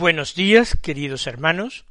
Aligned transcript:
Buenos 0.00 0.34
días, 0.34 0.78
queridos 0.80 1.26
hermanos. 1.26 1.84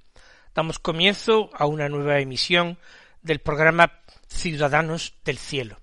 Damos 0.56 0.80
comienzo 0.80 1.52
a 1.54 1.68
una 1.68 1.90
nueva 1.90 2.20
emisión 2.20 2.80
del 3.22 3.38
programa 3.38 4.02
Ciudadanos 4.28 5.14
del 5.24 5.38
Cielo. 5.38 5.80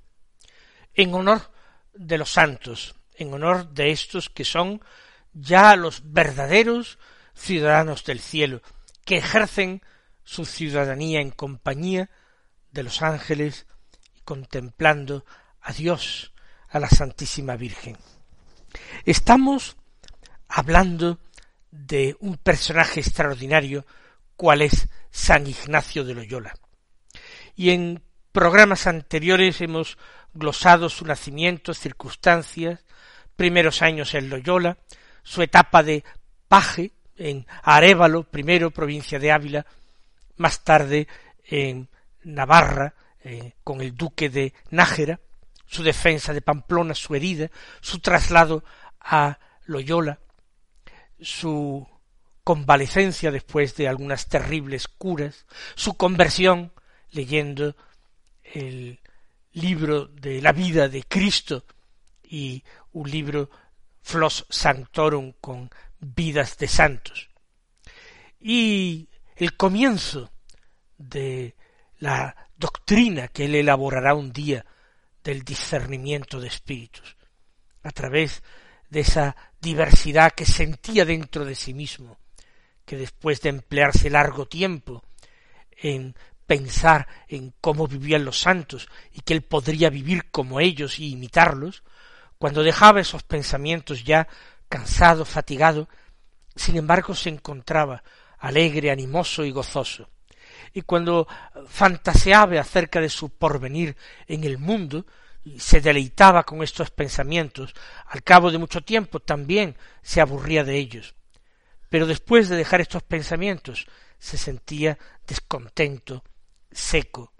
En 0.94 1.14
honor 1.14 1.52
de 1.94 2.18
los 2.18 2.32
santos, 2.32 2.96
en 3.14 3.32
honor 3.32 3.68
de 3.68 3.92
estos 3.92 4.28
que 4.28 4.44
son 4.44 4.82
ya 5.34 5.76
los 5.76 6.02
verdaderos 6.12 6.98
ciudadanos 7.32 8.04
del 8.04 8.18
cielo, 8.18 8.60
que 9.04 9.18
ejercen 9.18 9.80
su 10.24 10.46
ciudadanía 10.46 11.20
en 11.20 11.30
compañía 11.30 12.10
de 12.72 12.82
los 12.82 13.02
ángeles 13.02 13.66
y 14.16 14.22
contemplando 14.22 15.24
a 15.60 15.72
Dios, 15.72 16.32
a 16.70 16.80
la 16.80 16.90
Santísima 16.90 17.54
Virgen. 17.54 17.96
Estamos 19.04 19.76
hablando 20.48 21.20
de 21.84 22.16
un 22.20 22.36
personaje 22.36 23.00
extraordinario 23.00 23.86
cual 24.36 24.62
es 24.62 24.88
San 25.10 25.46
Ignacio 25.46 26.04
de 26.04 26.14
Loyola. 26.14 26.54
Y 27.54 27.70
en 27.70 28.02
programas 28.32 28.86
anteriores 28.86 29.60
hemos 29.60 29.98
glosado 30.34 30.88
su 30.88 31.04
nacimiento, 31.04 31.74
circunstancias, 31.74 32.84
primeros 33.34 33.82
años 33.82 34.14
en 34.14 34.28
Loyola, 34.28 34.78
su 35.22 35.42
etapa 35.42 35.82
de 35.82 36.04
paje 36.48 36.92
en 37.16 37.46
Arévalo, 37.62 38.24
primero 38.24 38.70
provincia 38.70 39.18
de 39.18 39.32
Ávila, 39.32 39.66
más 40.36 40.64
tarde 40.64 41.08
en 41.44 41.88
Navarra, 42.24 42.94
eh, 43.24 43.52
con 43.64 43.80
el 43.80 43.96
duque 43.96 44.28
de 44.28 44.52
Nájera, 44.70 45.18
su 45.66 45.82
defensa 45.82 46.32
de 46.32 46.42
Pamplona, 46.42 46.94
su 46.94 47.14
herida, 47.14 47.50
su 47.80 48.00
traslado 48.00 48.64
a 49.00 49.38
Loyola, 49.64 50.18
su 51.20 51.86
convalecencia 52.44 53.30
después 53.30 53.74
de 53.76 53.88
algunas 53.88 54.28
terribles 54.28 54.88
curas, 54.88 55.46
su 55.74 55.94
conversión 55.94 56.72
leyendo 57.10 57.74
el 58.44 59.00
libro 59.52 60.06
de 60.06 60.40
la 60.40 60.52
vida 60.52 60.88
de 60.88 61.02
Cristo 61.02 61.64
y 62.22 62.62
un 62.92 63.10
libro 63.10 63.50
Flos 64.02 64.46
Sanctorum 64.48 65.32
con 65.40 65.70
vidas 65.98 66.56
de 66.58 66.68
santos. 66.68 67.28
Y 68.38 69.08
el 69.34 69.56
comienzo 69.56 70.30
de 70.98 71.56
la 71.98 72.48
doctrina 72.56 73.28
que 73.28 73.46
él 73.46 73.54
elaborará 73.54 74.14
un 74.14 74.32
día 74.32 74.64
del 75.24 75.42
discernimiento 75.42 76.38
de 76.38 76.48
espíritus, 76.48 77.16
a 77.82 77.90
través 77.90 78.42
de 78.90 79.00
esa 79.00 79.36
diversidad 79.60 80.32
que 80.32 80.46
sentía 80.46 81.04
dentro 81.04 81.44
de 81.44 81.54
sí 81.54 81.74
mismo, 81.74 82.18
que 82.84 82.96
después 82.96 83.40
de 83.40 83.50
emplearse 83.50 84.10
largo 84.10 84.46
tiempo 84.46 85.02
en 85.76 86.14
pensar 86.46 87.06
en 87.28 87.52
cómo 87.60 87.88
vivían 87.88 88.24
los 88.24 88.40
santos 88.40 88.88
y 89.12 89.20
que 89.20 89.34
él 89.34 89.42
podría 89.42 89.90
vivir 89.90 90.30
como 90.30 90.60
ellos 90.60 90.98
y 90.98 91.10
imitarlos, 91.10 91.82
cuando 92.38 92.62
dejaba 92.62 93.00
esos 93.00 93.22
pensamientos 93.22 94.04
ya 94.04 94.28
cansado, 94.68 95.24
fatigado, 95.24 95.88
sin 96.54 96.76
embargo 96.76 97.14
se 97.14 97.30
encontraba 97.30 98.02
alegre, 98.38 98.90
animoso 98.90 99.44
y 99.44 99.50
gozoso. 99.50 100.08
Y 100.72 100.82
cuando 100.82 101.26
fantaseaba 101.66 102.60
acerca 102.60 103.00
de 103.00 103.08
su 103.08 103.30
porvenir 103.30 103.96
en 104.26 104.44
el 104.44 104.58
mundo, 104.58 105.06
se 105.58 105.80
deleitaba 105.80 106.42
con 106.42 106.62
estos 106.62 106.90
pensamientos, 106.90 107.74
al 108.06 108.22
cabo 108.22 108.50
de 108.50 108.58
mucho 108.58 108.82
tiempo 108.82 109.20
también 109.20 109.76
se 110.02 110.20
aburría 110.20 110.64
de 110.64 110.76
ellos. 110.76 111.14
Pero 111.88 112.06
después 112.06 112.48
de 112.48 112.56
dejar 112.56 112.80
estos 112.80 113.02
pensamientos 113.02 113.86
se 114.18 114.36
sentía 114.38 114.98
descontento, 115.26 116.24
seco, 116.70 117.32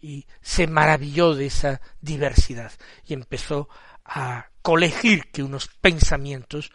y 0.00 0.26
se 0.40 0.66
maravilló 0.66 1.34
de 1.34 1.46
esa 1.46 1.80
diversidad 2.00 2.72
y 3.06 3.14
empezó 3.14 3.68
a 4.04 4.48
colegir 4.60 5.30
que 5.30 5.44
unos 5.44 5.68
pensamientos 5.68 6.72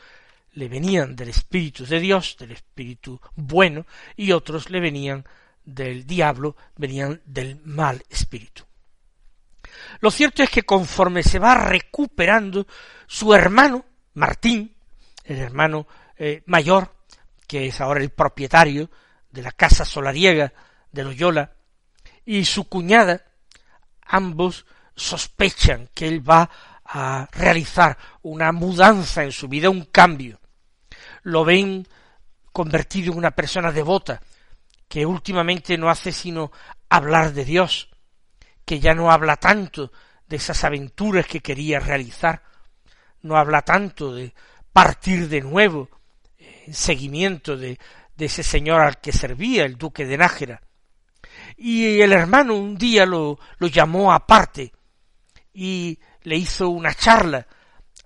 le 0.54 0.70
venían 0.70 1.16
del 1.16 1.30
Espíritu 1.30 1.86
de 1.86 2.00
Dios, 2.00 2.38
del 2.40 2.52
Espíritu 2.52 3.20
bueno, 3.36 3.86
y 4.16 4.32
otros 4.32 4.70
le 4.70 4.80
venían 4.80 5.26
del 5.64 6.08
diablo, 6.08 6.56
venían 6.78 7.22
del 7.26 7.60
mal 7.66 8.02
espíritu. 8.10 8.64
Lo 10.00 10.12
cierto 10.12 10.44
es 10.44 10.50
que 10.50 10.64
conforme 10.64 11.24
se 11.24 11.40
va 11.40 11.56
recuperando 11.56 12.68
su 13.08 13.34
hermano, 13.34 13.86
Martín, 14.14 14.76
el 15.24 15.38
hermano 15.38 15.88
eh, 16.18 16.44
mayor, 16.46 16.96
que 17.48 17.68
es 17.68 17.82
ahora 17.82 18.02
el 18.02 18.10
propietario 18.10 18.90
de 19.32 19.42
la 19.42 19.52
casa 19.52 19.86
solariega 19.86 20.54
de 20.92 21.04
Loyola, 21.04 21.52
y 22.26 22.46
su 22.46 22.68
cuñada, 22.68 23.24
ambos 24.06 24.66
sospechan 24.96 25.90
que 25.94 26.08
él 26.08 26.28
va 26.28 26.50
a 26.84 27.28
realizar 27.32 27.98
una 28.22 28.52
mudanza 28.52 29.24
en 29.24 29.32
su 29.32 29.48
vida, 29.48 29.70
un 29.70 29.86
cambio. 29.86 30.40
Lo 31.24 31.46
ven 31.46 31.88
convertido 32.52 33.12
en 33.12 33.18
una 33.18 33.32
persona 33.32 33.72
devota, 33.72 34.22
que 34.88 35.06
últimamente 35.06 35.78
no 35.78 35.90
hace 35.90 36.12
sino 36.12 36.52
hablar 36.90 37.34
de 37.34 37.46
Dios, 37.46 37.90
que 38.68 38.82
ya 38.82 38.94
no 38.94 39.10
habla 39.14 39.38
tanto 39.38 39.94
de 40.28 40.36
esas 40.36 40.66
aventuras 40.66 41.26
que 41.26 41.40
quería 41.40 41.80
realizar, 41.80 42.44
no 43.22 43.38
habla 43.38 43.62
tanto 43.62 44.14
de 44.14 44.34
partir 44.74 45.30
de 45.30 45.40
nuevo 45.40 45.90
en 46.38 46.74
seguimiento 46.74 47.56
de, 47.56 47.80
ese 48.18 48.44
señor 48.44 48.82
al 48.82 49.00
que 49.00 49.14
servía, 49.14 49.64
el 49.64 49.78
duque 49.78 50.06
de 50.06 50.18
Nájera. 50.18 50.62
Y 51.56 52.02
el 52.02 52.12
hermano 52.12 52.56
un 52.56 52.78
día 52.78 53.06
lo, 53.06 53.40
lo 53.58 53.68
llamó 53.68 54.12
aparte 54.12 54.74
y 55.54 55.98
le 56.24 56.36
hizo 56.36 56.68
una 56.68 56.94
charla 56.94 57.48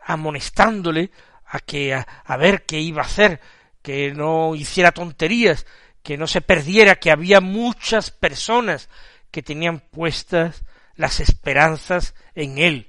amonestándole 0.06 1.10
a 1.48 1.60
que 1.60 1.96
a, 1.96 2.02
a 2.24 2.38
ver 2.38 2.68
qué 2.68 2.80
iba 2.80 3.02
a 3.02 3.06
hacer, 3.06 3.42
que 3.82 4.14
no 4.14 4.54
hiciera 4.54 4.92
tonterías, 4.92 5.66
que 6.04 6.20
no 6.20 6.28
se 6.28 6.42
perdiera 6.42 6.98
que 6.98 7.10
había 7.10 7.42
muchas 7.42 8.12
personas 8.12 8.90
que 9.32 9.42
tenían 9.42 9.80
puestas 9.80 10.64
las 10.96 11.20
esperanzas 11.20 12.14
en 12.36 12.58
él 12.58 12.88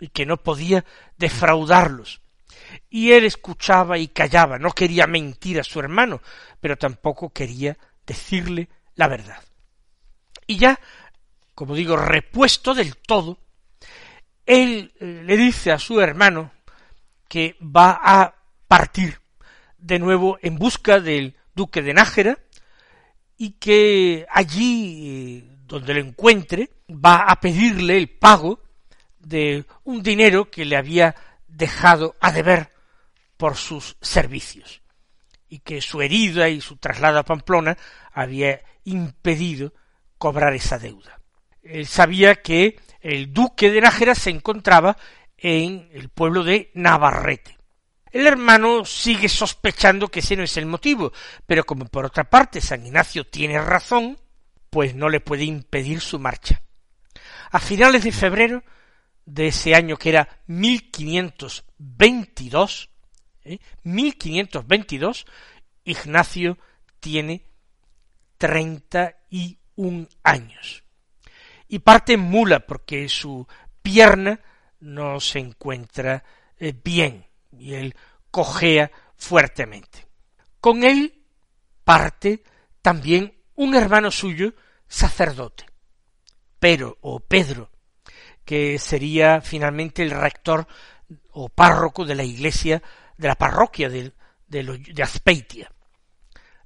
y 0.00 0.08
que 0.08 0.26
no 0.26 0.38
podía 0.38 0.84
defraudarlos. 1.18 2.20
Y 2.90 3.12
él 3.12 3.24
escuchaba 3.24 3.98
y 3.98 4.08
callaba, 4.08 4.58
no 4.58 4.70
quería 4.70 5.06
mentir 5.06 5.60
a 5.60 5.64
su 5.64 5.78
hermano, 5.80 6.20
pero 6.60 6.76
tampoco 6.76 7.30
quería 7.30 7.76
decirle 8.06 8.68
la 8.96 9.08
verdad. 9.08 9.42
Y 10.46 10.56
ya, 10.56 10.78
como 11.54 11.74
digo, 11.74 11.96
repuesto 11.96 12.74
del 12.74 12.96
todo, 12.96 13.38
él 14.46 14.92
eh, 15.00 15.22
le 15.24 15.36
dice 15.36 15.72
a 15.72 15.78
su 15.78 16.00
hermano 16.00 16.52
que 17.28 17.56
va 17.60 17.98
a 18.02 18.34
partir 18.68 19.20
de 19.78 19.98
nuevo 19.98 20.38
en 20.42 20.56
busca 20.56 21.00
del 21.00 21.36
duque 21.54 21.82
de 21.82 21.94
Nájera 21.94 22.38
y 23.36 23.52
que 23.52 24.26
allí 24.30 25.08
eh, 25.08 25.53
donde 25.66 25.94
lo 25.94 26.00
encuentre 26.00 26.70
va 26.88 27.24
a 27.24 27.40
pedirle 27.40 27.96
el 27.96 28.08
pago 28.08 28.60
de 29.18 29.64
un 29.84 30.02
dinero 30.02 30.50
que 30.50 30.64
le 30.64 30.76
había 30.76 31.14
dejado 31.48 32.16
a 32.20 32.32
deber 32.32 32.72
por 33.36 33.56
sus 33.56 33.96
servicios 34.00 34.82
y 35.48 35.60
que 35.60 35.80
su 35.80 36.02
herida 36.02 36.48
y 36.48 36.60
su 36.60 36.76
traslado 36.76 37.18
a 37.18 37.24
Pamplona 37.24 37.76
había 38.12 38.60
impedido 38.84 39.72
cobrar 40.18 40.54
esa 40.54 40.78
deuda. 40.78 41.20
Él 41.62 41.86
sabía 41.86 42.36
que 42.36 42.80
el 43.00 43.32
duque 43.32 43.70
de 43.70 43.80
Nájera 43.80 44.14
se 44.14 44.30
encontraba 44.30 44.96
en 45.36 45.88
el 45.92 46.08
pueblo 46.08 46.42
de 46.42 46.70
Navarrete. 46.74 47.58
El 48.10 48.26
hermano 48.26 48.84
sigue 48.84 49.28
sospechando 49.28 50.08
que 50.08 50.20
ese 50.20 50.36
no 50.36 50.44
es 50.44 50.56
el 50.56 50.66
motivo, 50.66 51.12
pero 51.46 51.64
como 51.64 51.86
por 51.86 52.04
otra 52.04 52.24
parte 52.24 52.60
San 52.60 52.86
Ignacio 52.86 53.26
tiene 53.26 53.60
razón, 53.60 54.16
pues 54.74 54.94
no 54.96 55.08
le 55.08 55.20
puede 55.20 55.44
impedir 55.44 56.00
su 56.00 56.18
marcha. 56.18 56.60
A 57.52 57.60
finales 57.60 58.02
de 58.02 58.10
febrero 58.10 58.64
de 59.24 59.46
ese 59.46 59.72
año 59.72 59.96
que 59.96 60.08
era 60.08 60.40
1522, 60.48 62.90
¿eh? 63.44 63.60
1522, 63.84 65.26
Ignacio 65.84 66.58
tiene 66.98 67.44
treinta 68.36 69.16
y 69.30 69.56
un 69.76 70.08
años. 70.24 70.82
Y 71.68 71.78
parte 71.78 72.14
en 72.14 72.22
mula 72.22 72.66
porque 72.66 73.08
su 73.08 73.46
pierna 73.80 74.40
no 74.80 75.20
se 75.20 75.38
encuentra 75.38 76.24
eh, 76.58 76.74
bien 76.82 77.24
y 77.56 77.74
él 77.74 77.94
cojea 78.32 78.90
fuertemente. 79.14 80.08
Con 80.60 80.82
él 80.82 81.22
parte 81.84 82.42
también 82.82 83.38
un 83.54 83.76
hermano 83.76 84.10
suyo, 84.10 84.52
sacerdote, 84.88 85.66
pero 86.58 86.98
o 87.00 87.20
Pedro, 87.20 87.70
que 88.44 88.78
sería 88.78 89.40
finalmente 89.40 90.02
el 90.02 90.10
rector 90.10 90.66
o 91.32 91.48
párroco 91.48 92.04
de 92.04 92.14
la 92.14 92.24
iglesia, 92.24 92.82
de 93.16 93.28
la 93.28 93.34
parroquia 93.34 93.88
de, 93.88 94.12
de, 94.46 95.02
Azpeitia, 95.02 95.70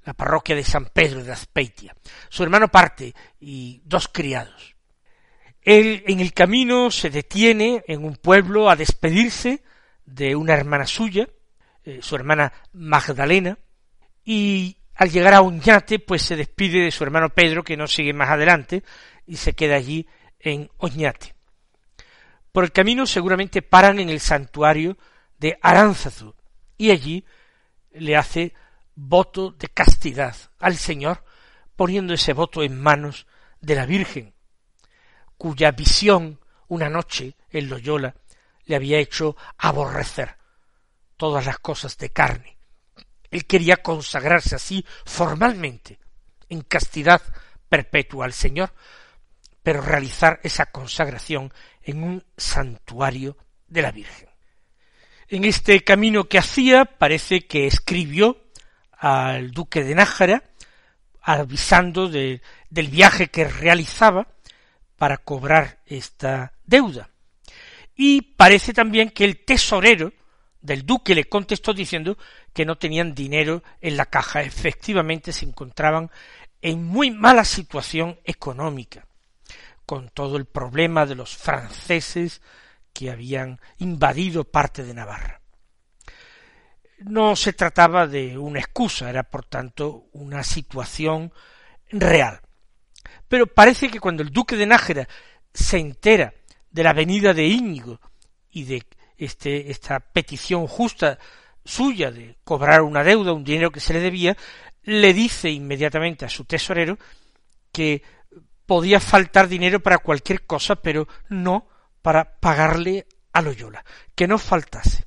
la 0.03 0.13
parroquia 0.13 0.55
de 0.55 0.63
San 0.63 0.85
Pedro 0.85 1.23
de 1.23 1.31
Azpeitia. 1.31 1.95
Su 2.29 2.43
hermano 2.43 2.67
parte 2.69 3.13
y 3.39 3.81
dos 3.85 4.07
criados. 4.07 4.75
Él 5.61 6.03
en 6.07 6.19
el 6.19 6.33
camino 6.33 6.89
se 6.91 7.09
detiene 7.09 7.83
en 7.87 8.03
un 8.03 8.15
pueblo 8.15 8.69
a 8.69 8.75
despedirse 8.75 9.63
de 10.05 10.35
una 10.35 10.53
hermana 10.53 10.87
suya, 10.87 11.27
eh, 11.83 11.99
su 12.01 12.15
hermana 12.15 12.53
Magdalena, 12.71 13.57
y 14.23 14.78
al 14.99 15.11
llegar 15.11 15.33
a 15.33 15.41
Oñate, 15.41 15.99
pues 15.99 16.23
se 16.23 16.35
despide 16.35 16.83
de 16.83 16.91
su 16.91 17.05
hermano 17.05 17.29
Pedro, 17.29 17.63
que 17.63 17.77
no 17.77 17.87
sigue 17.87 18.11
más 18.11 18.31
adelante, 18.31 18.83
y 19.25 19.37
se 19.37 19.53
queda 19.53 19.77
allí 19.77 20.05
en 20.41 20.69
Oñate. 20.77 21.35
Por 22.51 22.65
el 22.65 22.73
camino 22.73 23.05
seguramente 23.05 23.61
paran 23.61 24.01
en 24.01 24.09
el 24.09 24.19
santuario 24.19 24.97
de 25.37 25.57
Aránzazu, 25.61 26.35
y 26.77 26.91
allí 26.91 27.23
le 27.91 28.17
hace 28.17 28.53
voto 28.93 29.51
de 29.51 29.69
castidad 29.69 30.35
al 30.59 30.75
Señor, 30.75 31.23
poniendo 31.77 32.13
ese 32.13 32.33
voto 32.33 32.61
en 32.61 32.77
manos 32.77 33.25
de 33.61 33.75
la 33.75 33.85
Virgen, 33.85 34.33
cuya 35.37 35.71
visión 35.71 36.41
una 36.67 36.89
noche 36.89 37.37
en 37.51 37.69
Loyola 37.69 38.15
le 38.65 38.75
había 38.75 38.99
hecho 38.99 39.37
aborrecer 39.57 40.35
todas 41.15 41.45
las 41.45 41.59
cosas 41.59 41.97
de 41.97 42.09
carne. 42.09 42.58
Él 43.31 43.45
quería 43.45 43.77
consagrarse 43.77 44.55
así 44.55 44.85
formalmente, 45.05 45.99
en 46.49 46.61
castidad 46.61 47.21
perpetua 47.67 48.25
al 48.25 48.33
Señor, 48.33 48.73
pero 49.61 49.81
realizar 49.81 50.39
esa 50.43 50.67
consagración 50.67 51.53
en 51.83 52.03
un 52.03 52.23
santuario 52.37 53.37
de 53.67 53.81
la 53.81 53.91
Virgen. 53.91 54.29
En 55.27 55.45
este 55.45 55.83
camino 55.83 56.27
que 56.27 56.39
hacía 56.39 56.85
parece 56.85 57.45
que 57.45 57.67
escribió 57.67 58.49
al 58.91 59.51
duque 59.51 59.83
de 59.83 59.93
Nájara 59.93 60.43
avisando 61.21 62.09
del 62.09 62.41
viaje 62.89 63.27
que 63.27 63.43
realizaba 63.45 64.27
para 64.97 65.17
cobrar 65.17 65.79
esta 65.85 66.53
deuda. 66.65 67.09
Y 67.95 68.21
parece 68.21 68.73
también 68.73 69.11
que 69.11 69.25
el 69.25 69.45
tesorero 69.45 70.13
del 70.61 70.85
duque 70.85 71.15
le 71.15 71.25
contestó 71.25 71.73
diciendo 71.73 72.17
que 72.53 72.65
no 72.65 72.77
tenían 72.77 73.15
dinero 73.15 73.63
en 73.81 73.97
la 73.97 74.05
caja. 74.05 74.41
Efectivamente 74.41 75.31
se 75.31 75.45
encontraban 75.45 76.11
en 76.61 76.83
muy 76.83 77.11
mala 77.11 77.45
situación 77.45 78.19
económica, 78.25 79.07
con 79.85 80.09
todo 80.09 80.37
el 80.37 80.45
problema 80.45 81.05
de 81.05 81.15
los 81.15 81.37
franceses 81.37 82.41
que 82.93 83.09
habían 83.09 83.59
invadido 83.77 84.43
parte 84.43 84.83
de 84.83 84.93
Navarra. 84.93 85.41
No 86.99 87.35
se 87.37 87.53
trataba 87.53 88.07
de 88.07 88.37
una 88.37 88.59
excusa, 88.59 89.09
era 89.09 89.23
por 89.23 89.45
tanto 89.45 90.09
una 90.11 90.43
situación 90.43 91.31
real. 91.89 92.41
Pero 93.29 93.47
parece 93.47 93.89
que 93.89 94.01
cuando 94.01 94.21
el 94.21 94.31
duque 94.31 94.57
de 94.57 94.65
Nájera 94.65 95.07
se 95.53 95.77
entera 95.77 96.33
de 96.69 96.83
la 96.83 96.93
venida 96.93 97.33
de 97.33 97.45
Íñigo 97.45 98.01
y 98.49 98.65
de 98.65 98.83
este, 99.19 99.69
esta 99.69 99.99
petición 99.99 100.65
justa 100.65 101.19
suya 101.63 102.09
de 102.09 102.37
cobrar 102.43 102.81
una 102.81 103.03
deuda, 103.03 103.33
un 103.33 103.43
dinero 103.43 103.71
que 103.71 103.79
se 103.79 103.93
le 103.93 103.99
debía, 103.99 104.35
le 104.83 105.13
dice 105.13 105.49
inmediatamente 105.49 106.25
a 106.25 106.29
su 106.29 106.45
tesorero 106.45 106.97
que 107.71 108.01
podía 108.65 108.99
faltar 108.99 109.47
dinero 109.47 109.81
para 109.81 109.97
cualquier 109.97 110.45
cosa, 110.45 110.75
pero 110.77 111.07
no 111.27 111.67
para 112.01 112.39
pagarle 112.39 113.07
a 113.33 113.41
Loyola, 113.41 113.83
que 114.15 114.27
no 114.27 114.37
faltase, 114.37 115.05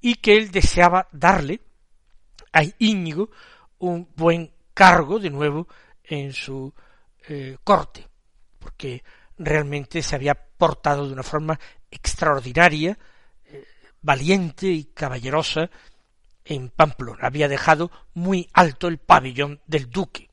y 0.00 0.16
que 0.16 0.36
él 0.36 0.50
deseaba 0.50 1.08
darle 1.12 1.60
a 2.52 2.62
Íñigo 2.78 3.30
un 3.78 4.08
buen 4.14 4.52
cargo 4.74 5.18
de 5.18 5.30
nuevo 5.30 5.66
en 6.04 6.32
su 6.32 6.72
eh, 7.28 7.56
corte, 7.64 8.06
porque 8.58 9.02
realmente 9.38 10.02
se 10.02 10.14
había 10.14 10.47
portado 10.58 11.06
de 11.06 11.12
una 11.12 11.22
forma 11.22 11.58
extraordinaria, 11.90 12.98
eh, 13.46 13.64
valiente 14.02 14.66
y 14.66 14.84
caballerosa 14.84 15.70
en 16.44 16.70
Pamplona. 16.70 17.26
Había 17.26 17.48
dejado 17.48 17.90
muy 18.14 18.48
alto 18.52 18.88
el 18.88 18.98
pabellón 18.98 19.60
del 19.66 19.88
duque. 19.90 20.28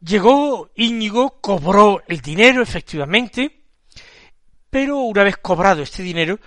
Llegó 0.00 0.70
Íñigo, 0.74 1.40
cobró 1.40 2.02
el 2.08 2.20
dinero, 2.20 2.62
efectivamente, 2.62 3.62
pero 4.68 4.98
una 4.98 5.22
vez 5.22 5.36
cobrado 5.36 5.82
este 5.82 6.02
dinero, 6.02 6.40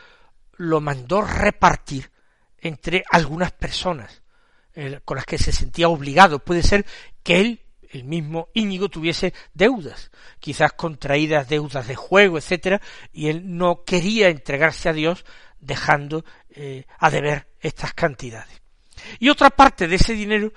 lo 0.57 0.81
mandó 0.81 1.21
repartir 1.21 2.11
entre 2.59 3.03
algunas 3.11 3.51
personas 3.51 4.21
eh, 4.73 4.99
con 5.05 5.15
las 5.15 5.25
que 5.25 5.37
se 5.37 5.53
sentía 5.53 5.87
obligado. 5.87 6.39
Puede 6.39 6.63
ser 6.63 6.85
que 7.23 7.39
él 7.39 7.64
el 7.95 8.03
mismo 8.03 8.49
Íñigo 8.53 8.89
tuviese 8.89 9.33
deudas, 9.53 10.11
quizás 10.39 10.73
contraídas 10.73 11.47
deudas 11.47 11.87
de 11.87 11.95
juego, 11.95 12.37
etcétera, 12.37 12.81
y 13.11 13.29
él 13.29 13.57
no 13.57 13.83
quería 13.83 14.29
entregarse 14.29 14.89
a 14.89 14.93
Dios 14.93 15.25
dejando 15.59 16.23
eh, 16.49 16.85
a 16.99 17.09
deber 17.09 17.47
estas 17.59 17.93
cantidades. 17.93 18.61
Y 19.19 19.29
otra 19.29 19.49
parte 19.49 19.87
de 19.87 19.95
ese 19.95 20.13
dinero 20.13 20.51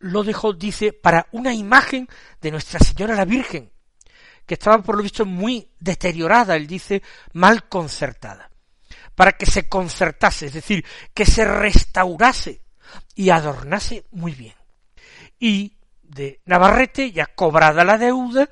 lo 0.00 0.22
dejó, 0.22 0.52
dice, 0.52 0.92
para 0.92 1.26
una 1.32 1.52
imagen 1.54 2.08
de 2.40 2.50
Nuestra 2.50 2.80
Señora 2.80 3.14
la 3.14 3.24
Virgen, 3.24 3.70
que 4.46 4.54
estaba 4.54 4.82
por 4.82 4.96
lo 4.96 5.02
visto 5.02 5.26
muy 5.26 5.68
deteriorada, 5.78 6.56
él 6.56 6.66
dice, 6.66 7.02
mal 7.32 7.68
concertada, 7.68 8.50
para 9.14 9.32
que 9.32 9.46
se 9.46 9.68
concertase, 9.68 10.46
es 10.46 10.54
decir, 10.54 10.84
que 11.12 11.26
se 11.26 11.44
restaurase 11.44 12.62
y 13.14 13.30
adornase 13.30 14.04
muy 14.10 14.32
bien. 14.32 14.54
Y 15.38 15.77
de 16.08 16.40
Navarrete, 16.46 17.12
ya 17.12 17.26
cobrada 17.26 17.84
la 17.84 17.98
deuda 17.98 18.48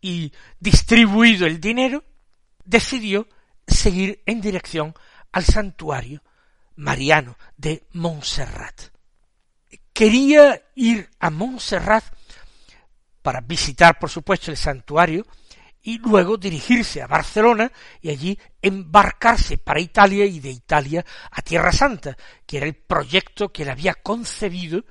y 0.00 0.32
distribuido 0.58 1.46
el 1.46 1.60
dinero, 1.60 2.02
decidió 2.64 3.28
seguir 3.66 4.22
en 4.26 4.40
dirección 4.40 4.94
al 5.32 5.44
santuario 5.44 6.22
mariano 6.76 7.36
de 7.56 7.86
Montserrat. 7.92 8.80
Quería 9.92 10.62
ir 10.74 11.08
a 11.20 11.30
Montserrat 11.30 12.04
para 13.22 13.40
visitar, 13.40 13.98
por 13.98 14.10
supuesto, 14.10 14.50
el 14.50 14.56
santuario 14.56 15.26
y 15.82 15.98
luego 15.98 16.36
dirigirse 16.36 17.00
a 17.00 17.06
Barcelona 17.06 17.70
y 18.00 18.10
allí 18.10 18.38
embarcarse 18.60 19.58
para 19.58 19.80
Italia 19.80 20.24
y 20.26 20.40
de 20.40 20.50
Italia 20.50 21.04
a 21.30 21.42
Tierra 21.42 21.72
Santa, 21.72 22.16
que 22.44 22.56
era 22.58 22.66
el 22.66 22.74
proyecto 22.74 23.52
que 23.52 23.62
él 23.62 23.70
había 23.70 23.94
concebido 23.94 24.84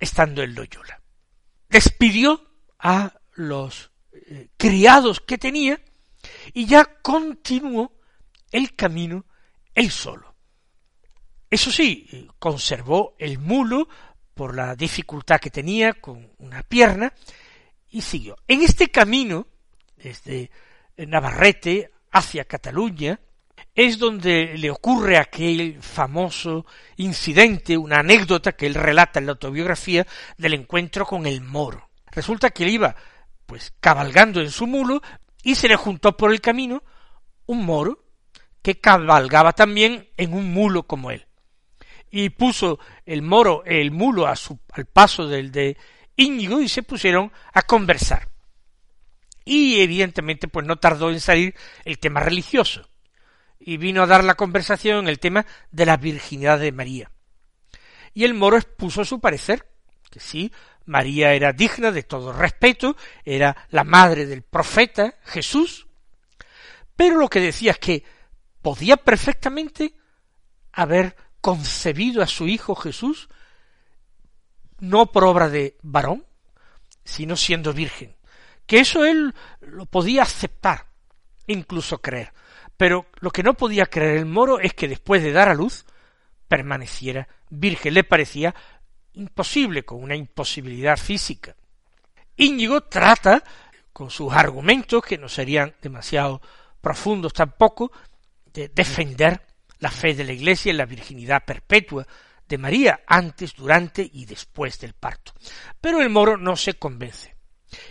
estando 0.00 0.42
en 0.42 0.54
Loyola. 0.54 1.00
Despidió 1.68 2.44
a 2.78 3.20
los 3.34 3.92
eh, 4.12 4.48
criados 4.56 5.20
que 5.20 5.38
tenía 5.38 5.80
y 6.52 6.66
ya 6.66 6.84
continuó 7.02 7.92
el 8.50 8.74
camino 8.74 9.26
él 9.74 9.90
solo. 9.90 10.34
Eso 11.48 11.70
sí, 11.70 12.28
conservó 12.38 13.14
el 13.18 13.38
mulo 13.38 13.88
por 14.34 14.54
la 14.54 14.74
dificultad 14.74 15.40
que 15.40 15.50
tenía 15.50 15.94
con 15.94 16.32
una 16.38 16.62
pierna 16.62 17.12
y 17.88 18.00
siguió. 18.02 18.36
En 18.46 18.62
este 18.62 18.88
camino, 18.88 19.46
desde 19.96 20.50
Navarrete 20.96 21.90
hacia 22.12 22.44
Cataluña, 22.44 23.20
es 23.74 23.98
donde 23.98 24.56
le 24.56 24.70
ocurre 24.70 25.16
aquel 25.16 25.78
famoso 25.80 26.66
incidente, 26.96 27.76
una 27.76 28.00
anécdota 28.00 28.52
que 28.52 28.66
él 28.66 28.74
relata 28.74 29.18
en 29.18 29.26
la 29.26 29.32
autobiografía 29.32 30.06
del 30.36 30.54
encuentro 30.54 31.06
con 31.06 31.26
el 31.26 31.40
moro. 31.40 31.90
Resulta 32.10 32.50
que 32.50 32.64
él 32.64 32.70
iba 32.70 32.96
pues 33.46 33.72
cabalgando 33.80 34.40
en 34.40 34.50
su 34.50 34.66
mulo 34.66 35.00
y 35.42 35.54
se 35.54 35.68
le 35.68 35.76
juntó 35.76 36.16
por 36.16 36.32
el 36.32 36.40
camino 36.40 36.82
un 37.46 37.64
moro 37.64 38.04
que 38.62 38.80
cabalgaba 38.80 39.52
también 39.52 40.08
en 40.16 40.34
un 40.34 40.52
mulo 40.52 40.84
como 40.84 41.10
él. 41.10 41.26
Y 42.10 42.30
puso 42.30 42.78
el 43.06 43.22
moro, 43.22 43.62
el 43.64 43.92
mulo 43.92 44.26
al 44.26 44.86
paso 44.86 45.26
del 45.26 45.52
de 45.52 45.76
Íñigo 46.16 46.60
y 46.60 46.68
se 46.68 46.82
pusieron 46.82 47.32
a 47.52 47.62
conversar. 47.62 48.28
Y 49.44 49.80
evidentemente 49.80 50.48
pues 50.48 50.66
no 50.66 50.76
tardó 50.76 51.10
en 51.10 51.20
salir 51.20 51.54
el 51.84 51.98
tema 51.98 52.20
religioso. 52.20 52.88
Y 53.60 53.76
vino 53.76 54.02
a 54.02 54.06
dar 54.06 54.24
la 54.24 54.34
conversación 54.34 55.06
el 55.06 55.18
tema 55.18 55.46
de 55.70 55.86
la 55.86 55.96
virginidad 55.96 56.58
de 56.58 56.72
María. 56.72 57.10
Y 58.14 58.24
el 58.24 58.34
moro 58.34 58.56
expuso 58.56 59.04
su 59.04 59.20
parecer, 59.20 59.68
que 60.10 60.18
sí, 60.18 60.50
María 60.86 61.34
era 61.34 61.52
digna 61.52 61.92
de 61.92 62.02
todo 62.02 62.32
respeto, 62.32 62.96
era 63.24 63.68
la 63.70 63.84
madre 63.84 64.26
del 64.26 64.42
profeta 64.42 65.14
Jesús, 65.24 65.86
pero 66.96 67.16
lo 67.16 67.28
que 67.28 67.40
decía 67.40 67.72
es 67.72 67.78
que 67.78 68.04
podía 68.62 68.96
perfectamente 68.96 69.94
haber 70.72 71.14
concebido 71.40 72.22
a 72.22 72.26
su 72.26 72.48
hijo 72.48 72.74
Jesús 72.74 73.28
no 74.80 75.12
por 75.12 75.24
obra 75.24 75.48
de 75.48 75.76
varón, 75.82 76.26
sino 77.04 77.36
siendo 77.36 77.72
virgen, 77.72 78.16
que 78.66 78.80
eso 78.80 79.04
él 79.04 79.34
lo 79.60 79.86
podía 79.86 80.22
aceptar, 80.22 80.86
incluso 81.46 82.00
creer, 82.00 82.32
pero 82.80 83.04
lo 83.20 83.30
que 83.30 83.42
no 83.42 83.52
podía 83.52 83.84
creer 83.84 84.16
el 84.16 84.24
moro 84.24 84.58
es 84.58 84.72
que 84.72 84.88
después 84.88 85.22
de 85.22 85.32
dar 85.32 85.50
a 85.50 85.54
luz 85.54 85.84
permaneciera 86.48 87.28
virgen, 87.50 87.92
le 87.92 88.04
parecía 88.04 88.54
imposible, 89.12 89.84
con 89.84 90.02
una 90.02 90.16
imposibilidad 90.16 90.96
física. 90.96 91.54
Íñigo 92.38 92.84
trata, 92.84 93.44
con 93.92 94.08
sus 94.08 94.32
argumentos, 94.32 95.04
que 95.04 95.18
no 95.18 95.28
serían 95.28 95.74
demasiado 95.82 96.40
profundos 96.80 97.34
tampoco, 97.34 97.92
de 98.46 98.68
defender 98.68 99.42
la 99.80 99.90
fe 99.90 100.14
de 100.14 100.24
la 100.24 100.32
Iglesia 100.32 100.70
en 100.70 100.78
la 100.78 100.86
virginidad 100.86 101.44
perpetua 101.44 102.06
de 102.48 102.56
María 102.56 103.00
antes, 103.06 103.54
durante 103.54 104.08
y 104.10 104.24
después 104.24 104.80
del 104.80 104.94
parto. 104.94 105.34
Pero 105.82 106.00
el 106.00 106.08
moro 106.08 106.38
no 106.38 106.56
se 106.56 106.78
convence. 106.78 107.36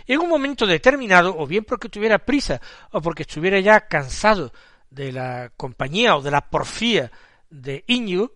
En 0.04 0.18
un 0.18 0.28
momento 0.28 0.66
determinado, 0.66 1.38
o 1.38 1.46
bien 1.46 1.62
porque 1.62 1.88
tuviera 1.88 2.18
prisa, 2.18 2.60
o 2.90 3.00
porque 3.00 3.22
estuviera 3.22 3.60
ya 3.60 3.86
cansado 3.86 4.52
de 4.90 5.12
la 5.12 5.52
compañía 5.56 6.16
o 6.16 6.22
de 6.22 6.30
la 6.30 6.50
porfía 6.50 7.10
de 7.48 7.84
Íñigo, 7.86 8.32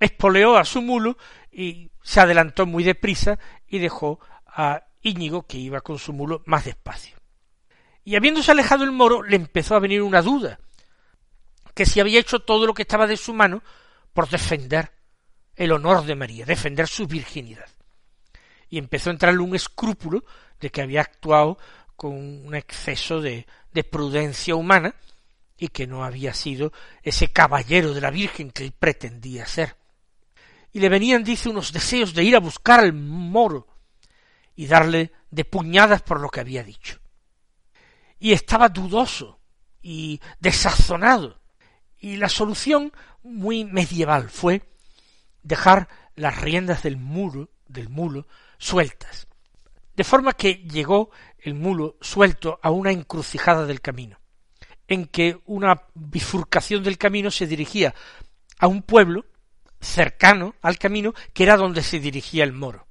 espoleó 0.00 0.56
a 0.56 0.64
su 0.64 0.82
mulo 0.82 1.16
y 1.50 1.90
se 2.02 2.20
adelantó 2.20 2.66
muy 2.66 2.84
deprisa 2.84 3.38
y 3.66 3.78
dejó 3.78 4.20
a 4.46 4.84
Íñigo, 5.02 5.46
que 5.46 5.58
iba 5.58 5.80
con 5.80 5.98
su 5.98 6.12
mulo, 6.12 6.42
más 6.46 6.64
despacio. 6.64 7.16
Y 8.04 8.16
habiéndose 8.16 8.50
alejado 8.52 8.84
el 8.84 8.92
moro, 8.92 9.22
le 9.22 9.36
empezó 9.36 9.74
a 9.74 9.80
venir 9.80 10.02
una 10.02 10.22
duda, 10.22 10.58
que 11.74 11.86
si 11.86 12.00
había 12.00 12.20
hecho 12.20 12.40
todo 12.40 12.66
lo 12.66 12.74
que 12.74 12.82
estaba 12.82 13.06
de 13.06 13.16
su 13.16 13.34
mano 13.34 13.62
por 14.12 14.28
defender 14.28 14.92
el 15.56 15.72
honor 15.72 16.04
de 16.04 16.14
María, 16.14 16.44
defender 16.44 16.88
su 16.88 17.06
virginidad. 17.06 17.68
Y 18.68 18.78
empezó 18.78 19.10
a 19.10 19.12
entrarle 19.12 19.40
un 19.40 19.54
escrúpulo 19.54 20.24
de 20.60 20.70
que 20.70 20.82
había 20.82 21.00
actuado 21.00 21.58
con 21.96 22.12
un 22.14 22.54
exceso 22.54 23.20
de, 23.20 23.46
de 23.72 23.84
prudencia 23.84 24.54
humana 24.54 24.94
y 25.58 25.68
que 25.68 25.86
no 25.86 26.04
había 26.04 26.34
sido 26.34 26.72
ese 27.02 27.28
caballero 27.28 27.94
de 27.94 28.00
la 28.00 28.10
Virgen 28.10 28.50
que 28.50 28.64
él 28.64 28.72
pretendía 28.72 29.46
ser. 29.46 29.76
Y 30.72 30.80
le 30.80 30.88
venían, 30.88 31.24
dice, 31.24 31.48
unos 31.48 31.72
deseos 31.72 32.12
de 32.14 32.24
ir 32.24 32.36
a 32.36 32.40
buscar 32.40 32.80
al 32.80 32.92
moro 32.92 33.66
y 34.54 34.66
darle 34.66 35.12
de 35.30 35.44
puñadas 35.44 36.02
por 36.02 36.20
lo 36.20 36.28
que 36.28 36.40
había 36.40 36.62
dicho. 36.62 36.98
Y 38.18 38.32
estaba 38.32 38.68
dudoso 38.68 39.40
y 39.82 40.20
desazonado. 40.40 41.40
Y 41.98 42.16
la 42.16 42.28
solución 42.28 42.92
muy 43.22 43.64
medieval 43.64 44.28
fue 44.28 44.62
dejar 45.42 45.88
las 46.14 46.40
riendas 46.40 46.82
del 46.82 46.96
muro, 46.96 47.50
del 47.68 47.88
mulo, 47.88 48.26
sueltas. 48.58 49.28
De 49.94 50.04
forma 50.04 50.32
que 50.32 50.54
llegó 50.54 51.10
el 51.38 51.54
mulo 51.54 51.96
suelto 52.00 52.58
a 52.62 52.70
una 52.70 52.90
encrucijada 52.90 53.64
del 53.66 53.80
camino, 53.80 54.18
en 54.88 55.06
que 55.06 55.38
una 55.46 55.82
bifurcación 55.94 56.82
del 56.82 56.98
camino 56.98 57.30
se 57.30 57.46
dirigía 57.46 57.94
a 58.58 58.66
un 58.66 58.82
pueblo 58.82 59.24
cercano 59.80 60.54
al 60.62 60.78
camino, 60.78 61.14
que 61.32 61.42
era 61.42 61.56
donde 61.56 61.82
se 61.82 62.00
dirigía 62.00 62.44
el 62.44 62.52
moro. 62.52 62.86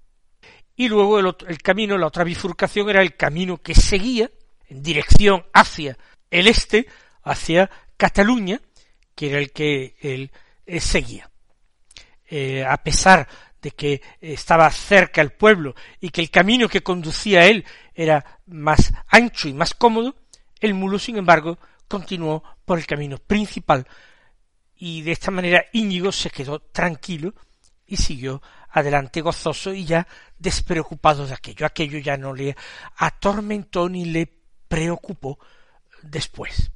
Y 0.75 0.89
luego 0.89 1.19
el, 1.19 1.61
camino, 1.61 1.97
la 1.97 2.07
otra 2.07 2.23
bifurcación, 2.23 2.89
era 2.89 3.01
el 3.01 3.15
camino 3.15 3.57
que 3.57 3.73
seguía 3.73 4.29
en 4.67 4.83
dirección 4.83 5.45
hacia 5.53 5.97
el 6.29 6.47
este, 6.47 6.87
hacia 7.23 7.69
Cataluña, 7.95 8.59
que 9.15 9.29
era 9.29 9.39
el 9.39 9.51
que 9.51 9.95
él 10.01 10.31
eh, 10.65 10.79
seguía. 10.79 11.29
Eh, 12.27 12.65
a 12.65 12.77
pesar 12.77 13.27
de 13.61 13.71
que 13.71 14.01
estaba 14.19 14.69
cerca 14.69 15.21
el 15.21 15.31
pueblo 15.31 15.75
y 16.01 16.09
que 16.09 16.21
el 16.21 16.29
camino 16.29 16.67
que 16.67 16.83
conducía 16.83 17.41
a 17.41 17.45
él 17.45 17.65
era 17.93 18.39
más 18.47 18.93
ancho 19.07 19.47
y 19.47 19.53
más 19.53 19.73
cómodo, 19.73 20.15
el 20.59 20.73
mulo, 20.73 20.99
sin 20.99 21.17
embargo, 21.17 21.57
continuó 21.87 22.43
por 22.65 22.77
el 22.77 22.85
camino 22.85 23.17
principal 23.17 23.87
y 24.75 25.01
de 25.01 25.11
esta 25.11 25.31
manera 25.31 25.65
Íñigo 25.73 26.11
se 26.11 26.29
quedó 26.29 26.59
tranquilo 26.59 27.33
y 27.87 27.97
siguió 27.97 28.41
adelante 28.69 29.21
gozoso 29.21 29.73
y 29.73 29.85
ya 29.85 30.07
despreocupado 30.37 31.25
de 31.25 31.33
aquello. 31.33 31.65
Aquello 31.65 31.97
ya 31.99 32.17
no 32.17 32.33
le 32.33 32.55
atormentó 32.97 33.87
ni 33.87 34.05
le 34.05 34.31
preocupó 34.67 35.39
después. 36.01 36.71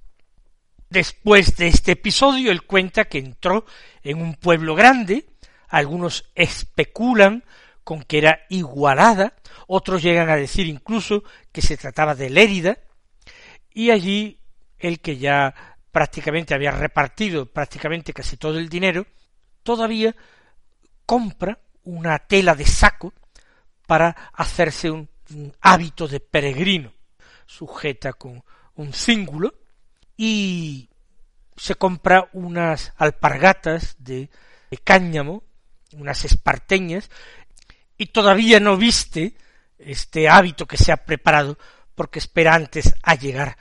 Después 0.89 1.55
de 1.57 1.67
este 1.67 1.91
episodio, 1.91 2.51
él 2.51 2.63
cuenta 2.63 3.05
que 3.05 3.19
entró 3.19 3.65
en 4.01 4.21
un 4.21 4.33
pueblo 4.35 4.75
grande, 4.75 5.25
algunos 5.67 6.25
especulan 6.33 7.43
con 7.83 8.01
que 8.01 8.19
era 8.19 8.41
Igualada, 8.49 9.33
otros 9.67 10.01
llegan 10.01 10.29
a 10.29 10.35
decir 10.35 10.67
incluso 10.67 11.23
que 11.51 11.61
se 11.61 11.77
trataba 11.77 12.15
de 12.15 12.29
Lérida, 12.29 12.79
y 13.71 13.91
allí 13.91 14.38
el 14.79 14.99
que 14.99 15.17
ya 15.17 15.53
prácticamente 15.91 16.53
había 16.53 16.71
repartido 16.71 17.45
prácticamente 17.45 18.13
casi 18.13 18.37
todo 18.37 18.57
el 18.57 18.69
dinero, 18.69 19.05
todavía 19.63 20.15
compra 21.05 21.59
una 21.83 22.19
tela 22.19 22.55
de 22.55 22.65
saco 22.65 23.13
para 23.87 24.15
hacerse 24.33 24.91
un, 24.91 25.09
hábito 25.61 26.07
de 26.07 26.19
peregrino, 26.19 26.91
sujeta 27.45 28.13
con 28.13 28.43
un 28.75 28.93
cíngulo, 28.93 29.53
y 30.17 30.89
se 31.55 31.75
compra 31.75 32.29
unas 32.33 32.93
alpargatas 32.97 33.95
de, 33.99 34.31
cáñamo, 34.83 35.43
unas 35.93 36.25
esparteñas, 36.25 37.11
y 37.95 38.07
todavía 38.07 38.59
no 38.59 38.75
viste 38.75 39.35
este 39.77 40.29
hábito 40.29 40.65
que 40.65 40.77
se 40.77 40.91
ha 40.91 41.05
preparado 41.05 41.59
porque 41.93 42.19
espera 42.19 42.55
antes 42.55 42.95
a 43.03 43.15
llegar 43.15 43.57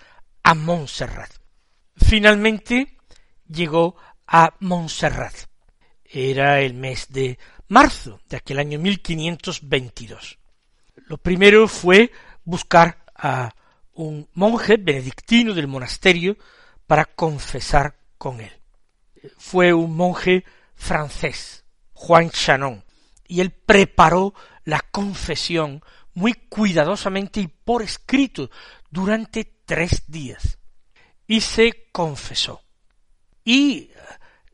a 0.48 0.54
Montserrat. 0.54 1.30
Finalmente 1.94 2.96
llegó 3.46 3.96
a 4.26 4.54
Montserrat. 4.60 5.34
Era 6.02 6.62
el 6.62 6.72
mes 6.72 7.08
de 7.10 7.38
marzo 7.68 8.22
de 8.30 8.38
aquel 8.38 8.58
año 8.58 8.78
1522. 8.78 10.38
Lo 11.06 11.18
primero 11.18 11.68
fue 11.68 12.10
buscar 12.44 13.04
a 13.14 13.54
un 13.92 14.26
monje 14.32 14.78
benedictino 14.78 15.52
del 15.52 15.68
monasterio 15.68 16.38
para 16.86 17.04
confesar 17.04 17.98
con 18.16 18.40
él. 18.40 18.52
fue 19.36 19.74
un 19.74 19.94
monje 19.94 20.46
francés, 20.74 21.66
Juan 21.92 22.30
Chanon, 22.30 22.82
y 23.26 23.42
él 23.42 23.50
preparó 23.50 24.32
la 24.64 24.80
confesión 24.80 25.82
muy 26.14 26.32
cuidadosamente 26.32 27.40
y 27.40 27.48
por 27.48 27.82
escrito 27.82 28.50
durante 28.90 29.57
tres 29.68 30.04
días. 30.06 30.58
Y 31.26 31.42
se 31.42 31.90
confesó. 31.92 32.62
Y 33.44 33.90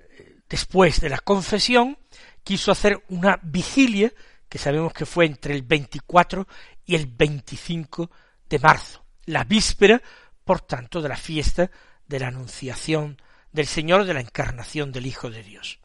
eh, 0.08 0.40
después 0.48 1.00
de 1.00 1.08
la 1.08 1.18
confesión 1.18 1.96
quiso 2.42 2.72
hacer 2.72 3.02
una 3.08 3.38
vigilia 3.42 4.12
que 4.48 4.58
sabemos 4.58 4.92
que 4.92 5.06
fue 5.06 5.24
entre 5.24 5.54
el 5.54 5.62
24 5.62 6.46
y 6.84 6.96
el 6.96 7.06
25 7.06 8.10
de 8.48 8.58
marzo, 8.58 9.04
la 9.26 9.44
víspera, 9.44 10.02
por 10.44 10.60
tanto, 10.60 11.00
de 11.00 11.08
la 11.08 11.16
fiesta 11.16 11.70
de 12.06 12.20
la 12.20 12.28
Anunciación 12.28 13.16
del 13.52 13.66
Señor, 13.66 14.04
de 14.04 14.14
la 14.14 14.20
encarnación 14.20 14.92
del 14.92 15.06
Hijo 15.06 15.30
de 15.30 15.42
Dios. 15.42 15.78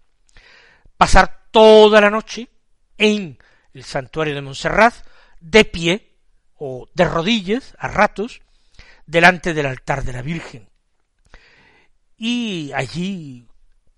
Pasar 0.98 1.48
toda 1.52 2.02
la 2.02 2.10
noche 2.10 2.50
en 2.98 3.38
el 3.74 3.84
santuario 3.84 4.36
de 4.36 4.42
Montserrat, 4.42 4.94
de 5.40 5.66
pie 5.66 6.16
o 6.56 6.90
de 6.94 7.06
rodillas, 7.06 7.76
a 7.78 7.88
ratos, 7.88 8.42
delante 9.10 9.56
del 9.56 9.66
altar 9.66 10.04
de 10.04 10.14
la 10.14 10.22
Virgen. 10.22 10.70
Y 12.16 12.72
allí, 12.76 13.48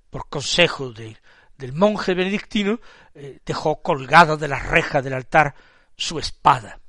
por 0.09 0.29
consejo 0.29 0.93
de, 0.93 1.17
del 1.57 1.73
monje 1.73 2.13
benedictino, 2.13 2.79
eh, 3.13 3.39
dejó 3.45 3.81
colgada 3.81 4.37
de 4.37 4.47
la 4.47 4.59
reja 4.59 5.01
del 5.01 5.13
altar 5.13 5.53
su 5.97 6.17
espada. 6.17 6.79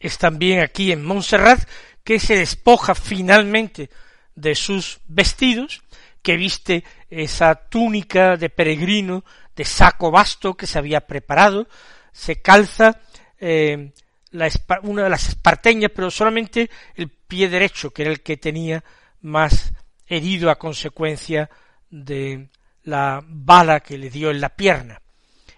Es 0.00 0.16
también 0.16 0.62
aquí 0.62 0.90
en 0.90 1.04
Montserrat 1.04 1.68
que 2.02 2.18
se 2.18 2.36
despoja 2.36 2.94
finalmente 2.94 3.90
de 4.34 4.54
sus 4.54 5.00
vestidos, 5.06 5.82
que 6.22 6.36
viste 6.36 6.82
esa 7.10 7.54
túnica 7.54 8.36
de 8.36 8.48
peregrino 8.48 9.22
de 9.54 9.66
saco 9.66 10.10
vasto 10.10 10.54
que 10.56 10.66
se 10.66 10.78
había 10.78 11.02
preparado, 11.02 11.68
se 12.12 12.40
calza 12.40 13.00
eh, 13.38 13.92
una 14.82 15.04
de 15.04 15.10
las 15.10 15.28
esparteñas, 15.28 15.90
pero 15.94 16.10
solamente 16.10 16.70
el 16.94 17.08
pie 17.08 17.48
derecho, 17.48 17.90
que 17.90 18.02
era 18.02 18.10
el 18.10 18.22
que 18.22 18.36
tenía 18.36 18.84
más 19.20 19.72
herido 20.06 20.50
a 20.50 20.58
consecuencia 20.58 21.48
de 21.88 22.50
la 22.82 23.22
bala 23.24 23.80
que 23.80 23.96
le 23.96 24.10
dio 24.10 24.30
en 24.30 24.40
la 24.40 24.50
pierna. 24.50 25.00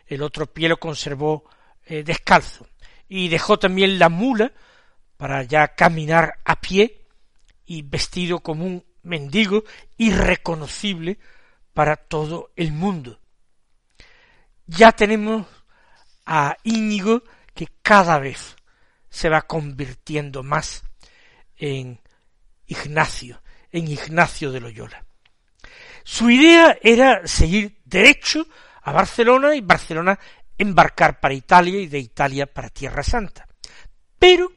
El 0.06 0.22
otro 0.22 0.46
pie 0.46 0.68
lo 0.68 0.78
conservó 0.78 1.48
eh, 1.84 2.02
descalzo. 2.02 2.68
Y 3.08 3.28
dejó 3.28 3.58
también 3.58 3.98
la 3.98 4.08
mula 4.08 4.52
para 5.16 5.42
ya 5.42 5.68
caminar 5.68 6.38
a 6.44 6.60
pie 6.60 7.06
y 7.64 7.82
vestido 7.82 8.40
como 8.40 8.64
un 8.64 8.84
mendigo 9.02 9.64
irreconocible 9.96 11.18
para 11.72 11.96
todo 11.96 12.50
el 12.56 12.72
mundo. 12.72 13.20
Ya 14.66 14.92
tenemos 14.92 15.46
a 16.24 16.56
Íñigo 16.64 17.22
que 17.54 17.68
cada 17.82 18.18
vez 18.18 18.56
se 19.16 19.30
va 19.30 19.40
convirtiendo 19.40 20.42
más 20.42 20.84
en 21.56 21.98
Ignacio, 22.66 23.40
en 23.72 23.88
Ignacio 23.88 24.52
de 24.52 24.60
Loyola. 24.60 25.06
Su 26.04 26.28
idea 26.28 26.76
era 26.82 27.26
seguir 27.26 27.80
derecho 27.86 28.46
a 28.82 28.92
Barcelona 28.92 29.54
y 29.54 29.62
Barcelona 29.62 30.18
embarcar 30.58 31.18
para 31.18 31.32
Italia 31.32 31.80
y 31.80 31.86
de 31.86 31.98
Italia 31.98 32.44
para 32.44 32.68
Tierra 32.68 33.02
Santa. 33.02 33.48
Pero 34.18 34.52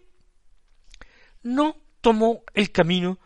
no 1.43 1.77
tomó 2.01 2.43
el 2.53 2.73
camino 2.73 3.17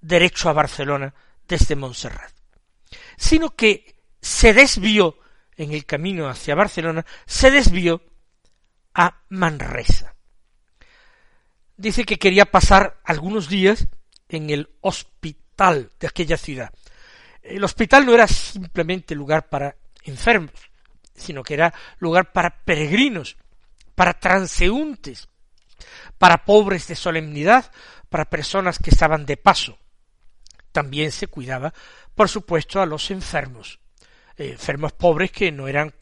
derecho 0.00 0.48
a 0.48 0.54
Barcelona 0.54 1.14
desde 1.46 1.76
Montserrat, 1.76 2.32
sino 3.16 3.54
que 3.54 3.94
se 4.20 4.52
desvió 4.52 5.20
en 5.56 5.70
el 5.70 5.86
camino 5.86 6.28
hacia 6.28 6.56
Barcelona, 6.56 7.06
se 7.26 7.52
desvió 7.52 8.02
a 8.92 9.22
Manresa. 9.28 10.16
Dice 11.80 12.04
que 12.04 12.18
quería 12.18 12.44
pasar 12.44 13.00
algunos 13.04 13.48
días 13.48 13.88
en 14.28 14.50
el 14.50 14.68
hospital 14.82 15.90
de 15.98 16.08
aquella 16.08 16.36
ciudad. 16.36 16.74
El 17.40 17.64
hospital 17.64 18.04
no 18.04 18.12
era 18.12 18.28
simplemente 18.28 19.14
lugar 19.14 19.48
para 19.48 19.76
enfermos, 20.02 20.52
sino 21.14 21.42
que 21.42 21.54
era 21.54 21.72
lugar 21.98 22.32
para 22.32 22.50
peregrinos, 22.64 23.38
para 23.94 24.12
transeúntes, 24.12 25.30
para 26.18 26.44
pobres 26.44 26.86
de 26.86 26.96
solemnidad, 26.96 27.72
para 28.10 28.28
personas 28.28 28.78
que 28.78 28.90
estaban 28.90 29.24
de 29.24 29.38
paso. 29.38 29.78
También 30.72 31.10
se 31.12 31.28
cuidaba, 31.28 31.72
por 32.14 32.28
supuesto, 32.28 32.82
a 32.82 32.84
los 32.84 33.10
enfermos, 33.10 33.80
eh, 34.36 34.50
enfermos 34.50 34.92
pobres 34.92 35.32
que 35.32 35.50
no 35.50 35.66
eran 35.66 35.94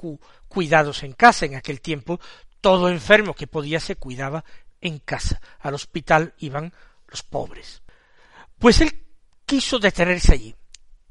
cuidados 0.49 1.05
en 1.05 1.13
casa. 1.13 1.47
En 1.47 1.55
aquel 1.55 1.81
tiempo, 1.81 2.19
todo 2.61 2.91
enfermo 2.91 3.33
que 3.33 3.47
podía 3.47 3.79
se 3.79 3.95
cuidaba 3.95 4.45
en 4.81 4.99
casa. 4.99 5.41
Al 5.61 5.75
hospital 5.75 6.35
iban 6.39 6.73
los 7.09 7.23
pobres. 7.23 7.83
Pues 8.59 8.81
él 8.81 9.07
quiso 9.45 9.79
detenerse 9.79 10.33
allí. 10.33 10.55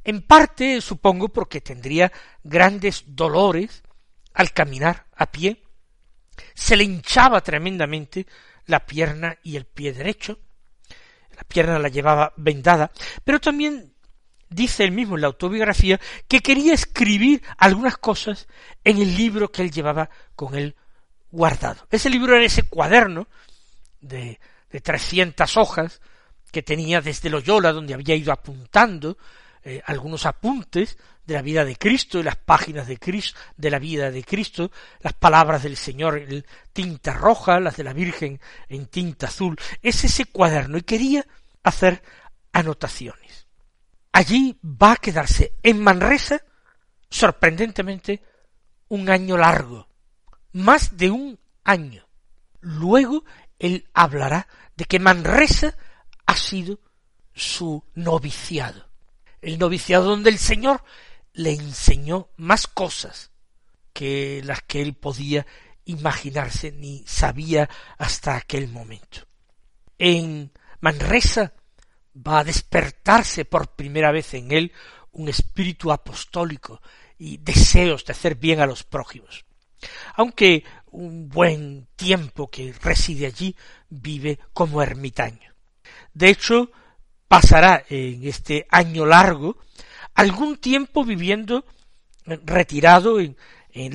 En 0.04 0.22
parte, 0.22 0.80
supongo, 0.82 1.30
porque 1.30 1.62
tendría 1.62 2.12
grandes 2.44 3.04
dolores 3.08 3.84
al 4.34 4.54
caminar 4.54 5.08
a 5.16 5.32
pie. 5.32 5.64
Se 6.54 6.78
le 6.78 6.84
hinchaba 6.84 7.42
tremendamente 7.42 8.26
la 8.68 8.86
pierna 8.86 9.38
y 9.44 9.56
el 9.56 9.66
pie 9.66 9.94
derecho, 9.94 10.40
la 11.36 11.44
pierna 11.44 11.80
la 11.80 11.90
llevaba 11.90 12.34
vendada, 12.38 12.92
pero 13.24 13.40
también 13.40 13.94
dice 14.50 14.84
él 14.84 14.92
mismo 14.92 15.16
en 15.16 15.22
la 15.22 15.28
autobiografía 15.28 16.00
que 16.28 16.42
quería 16.42 16.74
escribir 16.74 17.44
algunas 17.58 17.98
cosas 17.98 18.48
en 18.84 18.98
el 18.98 19.16
libro 19.16 19.52
que 19.52 19.62
él 19.62 19.72
llevaba 19.72 20.10
con 20.36 20.56
él 20.56 20.76
guardado. 21.32 21.88
Ese 21.92 22.10
libro 22.10 22.36
era 22.36 22.46
ese 22.46 22.64
cuaderno 22.64 23.28
de, 24.02 24.40
de 24.70 24.82
trescientas 24.82 25.58
hojas 25.58 26.02
que 26.52 26.64
tenía 26.64 27.02
desde 27.02 27.30
Loyola, 27.30 27.74
donde 27.74 27.94
había 27.94 28.16
ido 28.16 28.32
apuntando 28.32 29.18
eh, 29.64 29.82
algunos 29.86 30.26
apuntes 30.26 30.98
de 31.26 31.34
la 31.34 31.42
vida 31.42 31.66
de 31.66 31.76
Cristo 31.76 32.20
y 32.20 32.24
las 32.24 32.38
páginas 32.38 32.88
de 32.88 32.98
Cristo, 32.98 33.38
de 33.58 33.70
la 33.70 33.80
vida 33.80 34.12
de 34.12 34.24
Cristo, 34.24 34.72
las 35.02 35.14
palabras 35.14 35.64
del 35.64 35.76
Señor 35.76 36.20
en 36.20 36.46
tinta 36.72 37.12
roja, 37.14 37.60
las 37.60 37.76
de 37.76 37.84
la 37.84 37.92
Virgen 37.92 38.40
en 38.70 38.86
tinta 38.86 39.28
azul. 39.28 39.58
Es 39.82 40.06
ese 40.06 40.26
cuaderno 40.26 40.78
y 40.78 40.84
quería 40.84 41.26
hacer 41.64 42.02
anotaciones. 42.54 43.48
Allí 44.14 44.58
va 44.64 44.94
a 44.94 44.98
quedarse 44.98 45.56
en 45.62 45.84
Manresa, 45.84 46.42
sorprendentemente, 47.10 48.24
un 48.88 49.10
año 49.10 49.36
largo, 49.36 49.90
más 50.54 50.96
de 50.96 51.12
un 51.12 51.38
año. 51.66 52.08
Luego 52.62 53.26
él 53.60 53.88
hablará 53.94 54.48
de 54.76 54.86
que 54.86 55.00
Manresa 55.00 55.76
ha 56.26 56.36
sido 56.36 56.80
su 57.34 57.84
noviciado 57.96 58.88
el 59.42 59.60
noviciado 59.60 60.06
donde 60.10 60.30
el 60.30 60.38
Señor 60.38 60.84
le 61.34 61.54
enseñó 61.54 62.30
más 62.38 62.68
cosas 62.68 63.32
que 63.94 64.42
las 64.44 64.62
que 64.64 64.82
él 64.82 64.96
podía 64.96 65.46
imaginarse 65.86 66.72
ni 66.72 67.04
sabía 67.08 67.70
hasta 67.98 68.36
aquel 68.36 68.68
momento. 68.68 69.28
En 69.98 70.52
Manresa 70.82 71.54
va 72.16 72.40
a 72.40 72.44
despertarse 72.44 73.46
por 73.46 73.76
primera 73.76 74.12
vez 74.12 74.34
en 74.34 74.52
él 74.52 74.74
un 75.12 75.30
espíritu 75.30 75.92
apostólico 75.92 76.82
y 77.18 77.38
deseos 77.38 78.06
de 78.06 78.14
hacer 78.14 78.36
bien 78.36 78.60
a 78.60 78.66
los 78.66 78.84
prójimos. 78.84 79.46
Aunque 80.16 80.64
un 80.92 81.30
buen 81.30 81.88
tiempo 81.96 82.50
que 82.50 82.74
reside 82.82 83.28
allí 83.28 83.56
vive 83.90 84.40
como 84.54 84.82
ermitaño. 84.82 85.54
De 86.14 86.30
hecho, 86.30 86.72
pasará 87.28 87.84
en 87.90 88.28
este 88.28 88.66
año 88.70 89.06
largo 89.06 89.58
algún 90.16 90.58
tiempo 90.58 91.04
viviendo 91.04 91.66
retirado 92.26 93.20
en, 93.20 93.38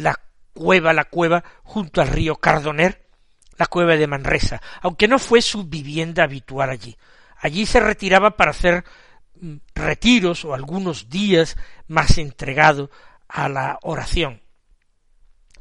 la 0.03 0.18
cueva, 0.55 0.92
la 0.92 1.05
cueva 1.05 1.42
junto 1.62 2.01
al 2.01 2.09
río 2.09 2.37
Cardoner, 2.37 3.05
la 3.57 3.66
cueva 3.66 3.97
de 3.97 4.07
Manresa, 4.07 4.62
aunque 4.81 5.09
no 5.09 5.18
fue 5.18 5.42
su 5.42 5.64
vivienda 5.64 6.25
habitual 6.25 6.71
allí. 6.71 6.97
Allí 7.38 7.66
se 7.66 7.81
retiraba 7.81 8.37
para 8.37 8.53
hacer 8.53 8.85
mm, 9.40 9.57
retiros 9.75 10.45
o 10.45 10.55
algunos 10.55 11.09
días 11.09 11.57
más 11.88 12.18
entregado 12.18 12.90
a 13.29 13.49
la 13.49 13.79
oración. 13.83 14.41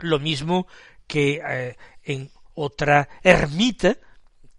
Lo 0.01 0.19
mismo 0.19 0.67
que 1.07 1.41
eh, 1.45 1.77
en 2.03 2.29
otra 2.55 3.07
ermita 3.23 3.97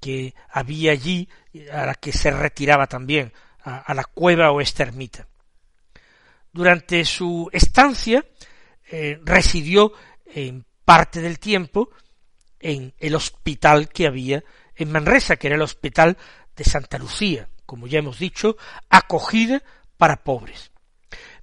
que 0.01 0.35
había 0.51 0.93
allí, 0.93 1.29
a 1.73 1.87
la 1.87 1.95
que 1.95 2.13
se 2.13 2.31
retiraba 2.31 2.87
también, 2.87 3.33
a, 3.65 3.95
la 3.95 4.05
cueva 4.05 4.51
o 4.51 4.61
esta 4.61 4.83
ermita. 4.83 5.29
Durante 6.53 7.05
su 7.05 7.49
estancia 7.53 8.25
eh, 8.91 9.21
residió 9.25 9.93
en 10.27 10.65
parte 10.85 11.21
del 11.21 11.39
tiempo 11.39 11.91
en 12.59 12.93
el 12.99 13.15
hospital 13.15 13.89
que 13.89 14.07
había 14.07 14.43
en 14.75 14.91
Manresa, 14.91 15.37
que 15.37 15.47
era 15.47 15.57
el 15.57 15.63
hospital 15.63 16.17
de 16.57 16.65
Santa 16.65 16.99
Lucía, 16.99 17.49
como 17.67 17.87
ya 17.87 18.01
hemos 18.01 18.19
dicho, 18.19 18.57
acogida 18.91 19.63
para 19.97 20.23
pobres. 20.23 20.73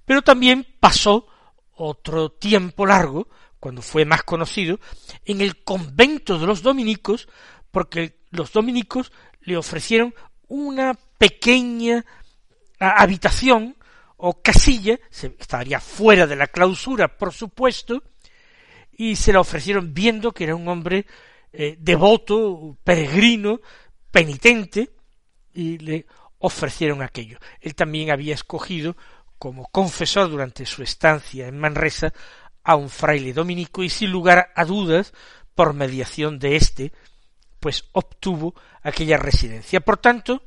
Pero 0.04 0.22
también 0.22 0.66
pasó 0.78 1.26
otro 1.74 2.32
tiempo 2.32 2.86
largo, 2.86 3.28
cuando 3.60 3.82
fue 3.82 4.04
más 4.04 4.22
conocido, 4.22 4.80
en 5.24 5.40
el 5.40 5.62
convento 5.62 6.38
de 6.38 6.46
los 6.46 6.62
dominicos, 6.62 7.28
porque 7.70 8.18
los 8.30 8.52
dominicos 8.52 9.12
le 9.42 9.56
ofrecieron 9.56 10.14
una 10.48 10.98
pequeña 11.18 12.04
habitación 12.78 13.76
o 14.16 14.42
casilla, 14.42 14.98
se 15.10 15.34
estaría 15.38 15.80
fuera 15.80 16.26
de 16.26 16.36
la 16.36 16.46
clausura, 16.46 17.16
por 17.16 17.32
supuesto, 17.32 18.02
y 18.92 19.16
se 19.16 19.32
la 19.32 19.40
ofrecieron 19.40 19.94
viendo 19.94 20.32
que 20.32 20.44
era 20.44 20.56
un 20.56 20.68
hombre 20.68 21.06
eh, 21.52 21.76
devoto, 21.78 22.76
peregrino, 22.82 23.60
penitente, 24.10 24.90
y 25.52 25.78
le 25.78 26.06
ofrecieron 26.38 27.02
aquello. 27.02 27.38
Él 27.60 27.74
también 27.74 28.10
había 28.10 28.34
escogido 28.34 28.96
como 29.38 29.66
confesor 29.68 30.30
durante 30.30 30.66
su 30.66 30.82
estancia 30.82 31.48
en 31.48 31.58
Manresa 31.58 32.12
a 32.64 32.76
un 32.76 32.88
fraile 32.88 33.32
dominico 33.32 33.82
y 33.82 33.88
sin 33.88 34.10
lugar 34.10 34.52
a 34.54 34.64
dudas, 34.64 35.12
por 35.54 35.74
mediación 35.74 36.38
de 36.38 36.56
éste, 36.56 36.92
pues 37.58 37.84
obtuvo 37.92 38.54
aquella 38.82 39.18
residencia. 39.18 39.80
Por 39.80 39.98
tanto, 39.98 40.42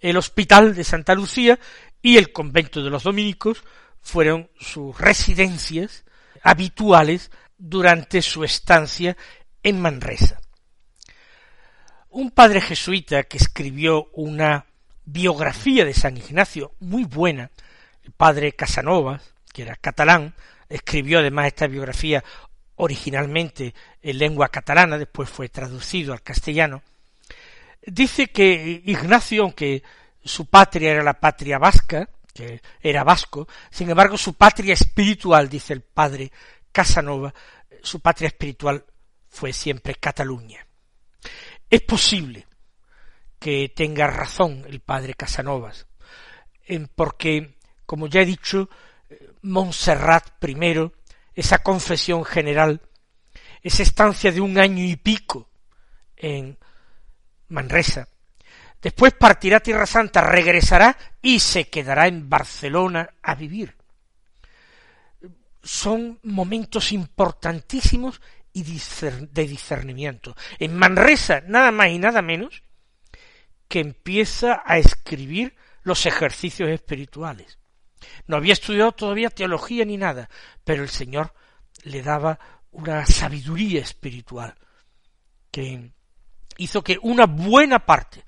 el 0.00 0.16
hospital 0.16 0.74
de 0.74 0.84
Santa 0.84 1.14
Lucía 1.14 1.58
y 2.00 2.16
el 2.16 2.32
convento 2.32 2.82
de 2.82 2.90
los 2.90 3.02
dominicos 3.02 3.64
fueron 4.00 4.50
sus 4.58 4.98
residencias 4.98 6.04
habituales 6.42 7.30
durante 7.56 8.20
su 8.22 8.44
estancia 8.44 9.16
en 9.62 9.80
Manresa. 9.80 10.40
Un 12.10 12.30
padre 12.30 12.60
jesuita 12.60 13.24
que 13.24 13.38
escribió 13.38 14.10
una 14.12 14.66
biografía 15.04 15.84
de 15.84 15.94
San 15.94 16.16
Ignacio 16.16 16.74
muy 16.80 17.04
buena, 17.04 17.50
el 18.02 18.12
padre 18.12 18.52
Casanovas, 18.52 19.34
que 19.52 19.62
era 19.62 19.76
catalán, 19.76 20.34
escribió 20.74 21.20
además 21.20 21.46
esta 21.46 21.66
biografía 21.66 22.22
originalmente 22.76 23.74
en 24.02 24.18
lengua 24.18 24.48
catalana, 24.48 24.98
después 24.98 25.30
fue 25.30 25.48
traducido 25.48 26.12
al 26.12 26.22
castellano, 26.22 26.82
dice 27.86 28.28
que 28.28 28.82
Ignacio, 28.84 29.42
aunque 29.42 29.82
su 30.22 30.46
patria 30.46 30.90
era 30.90 31.02
la 31.04 31.20
patria 31.20 31.58
vasca, 31.58 32.08
que 32.32 32.60
era 32.80 33.04
vasco, 33.04 33.46
sin 33.70 33.90
embargo 33.90 34.18
su 34.18 34.34
patria 34.34 34.74
espiritual, 34.74 35.48
dice 35.48 35.72
el 35.72 35.82
padre 35.82 36.32
Casanova, 36.72 37.32
su 37.82 38.00
patria 38.00 38.28
espiritual 38.28 38.84
fue 39.28 39.52
siempre 39.52 39.94
Cataluña. 39.94 40.66
Es 41.70 41.82
posible 41.82 42.46
que 43.38 43.72
tenga 43.74 44.08
razón 44.08 44.64
el 44.68 44.80
padre 44.80 45.14
Casanovas, 45.14 45.86
porque, 46.96 47.54
como 47.86 48.08
ya 48.08 48.22
he 48.22 48.26
dicho, 48.26 48.68
Montserrat 49.42 50.30
primero, 50.38 50.92
esa 51.34 51.58
confesión 51.58 52.24
general, 52.24 52.80
esa 53.62 53.82
estancia 53.82 54.32
de 54.32 54.40
un 54.40 54.58
año 54.58 54.84
y 54.84 54.96
pico 54.96 55.48
en 56.16 56.58
Manresa, 57.48 58.08
después 58.80 59.12
partirá 59.14 59.60
Tierra 59.60 59.86
Santa, 59.86 60.20
regresará 60.20 60.96
y 61.20 61.40
se 61.40 61.68
quedará 61.68 62.06
en 62.06 62.28
Barcelona 62.28 63.08
a 63.22 63.34
vivir 63.34 63.74
son 65.64 66.20
momentos 66.22 66.92
importantísimos 66.92 68.20
y 68.52 68.62
de 68.62 69.46
discernimiento. 69.48 70.36
En 70.58 70.76
Manresa, 70.76 71.42
nada 71.48 71.72
más 71.72 71.88
y 71.88 71.98
nada 71.98 72.22
menos, 72.22 72.62
que 73.66 73.80
empieza 73.80 74.62
a 74.64 74.78
escribir 74.78 75.56
los 75.82 76.06
ejercicios 76.06 76.68
espirituales. 76.68 77.58
No 78.26 78.36
había 78.36 78.52
estudiado 78.52 78.92
todavía 78.92 79.30
teología 79.30 79.84
ni 79.84 79.96
nada, 79.96 80.28
pero 80.64 80.82
el 80.82 80.88
Señor 80.88 81.34
le 81.82 82.02
daba 82.02 82.38
una 82.70 83.06
sabiduría 83.06 83.80
espiritual 83.80 84.54
que 85.50 85.92
hizo 86.56 86.82
que 86.82 86.98
una 87.02 87.26
buena 87.26 87.86
parte 87.86 88.24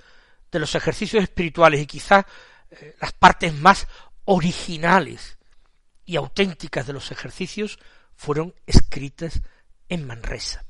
de 0.51 0.59
los 0.59 0.75
ejercicios 0.75 1.23
espirituales 1.23 1.81
y 1.81 1.87
quizás 1.87 2.25
eh, 2.71 2.97
las 3.01 3.13
partes 3.13 3.53
más 3.55 3.87
originales 4.25 5.39
y 6.05 6.17
auténticas 6.17 6.87
de 6.87 6.93
los 6.93 7.11
ejercicios 7.11 7.79
fueron 8.15 8.55
escritas 8.67 9.43
en 9.89 10.07
Manresa. 10.07 10.65